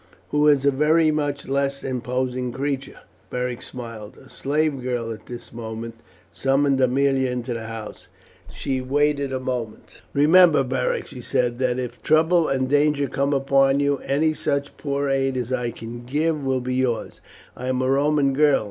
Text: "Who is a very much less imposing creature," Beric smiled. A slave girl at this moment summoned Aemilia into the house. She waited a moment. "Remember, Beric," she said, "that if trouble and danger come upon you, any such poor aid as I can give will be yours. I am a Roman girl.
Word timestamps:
"Who 0.29 0.47
is 0.47 0.65
a 0.65 0.71
very 0.71 1.11
much 1.11 1.47
less 1.47 1.83
imposing 1.83 2.51
creature," 2.53 3.01
Beric 3.29 3.61
smiled. 3.61 4.17
A 4.17 4.29
slave 4.29 4.81
girl 4.81 5.11
at 5.11 5.27
this 5.27 5.53
moment 5.53 5.93
summoned 6.31 6.79
Aemilia 6.81 7.29
into 7.29 7.53
the 7.53 7.67
house. 7.67 8.07
She 8.51 8.81
waited 8.81 9.31
a 9.31 9.39
moment. 9.39 10.01
"Remember, 10.13 10.63
Beric," 10.63 11.05
she 11.05 11.21
said, 11.21 11.59
"that 11.59 11.77
if 11.77 12.01
trouble 12.01 12.47
and 12.47 12.67
danger 12.67 13.07
come 13.07 13.31
upon 13.31 13.79
you, 13.79 13.99
any 13.99 14.33
such 14.33 14.75
poor 14.75 15.07
aid 15.07 15.37
as 15.37 15.53
I 15.53 15.69
can 15.69 16.03
give 16.03 16.43
will 16.43 16.61
be 16.61 16.73
yours. 16.73 17.21
I 17.55 17.67
am 17.67 17.83
a 17.83 17.91
Roman 17.91 18.33
girl. 18.33 18.59